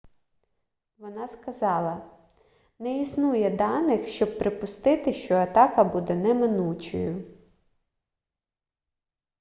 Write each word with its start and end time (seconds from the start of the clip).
вона 0.97 1.27
сказала 1.27 2.09
не 2.79 3.01
існує 3.01 3.49
даних 3.49 4.07
щоб 4.07 4.37
припустити 4.37 5.13
що 5.13 5.35
атака 5.35 5.83
буде 5.83 6.15
неминучою 6.15 7.25